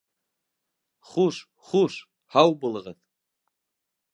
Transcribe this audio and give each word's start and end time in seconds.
Хуш, 1.09 1.37
хуш, 1.73 1.99
һау 2.37 2.57
булығыҙ. 2.65 2.99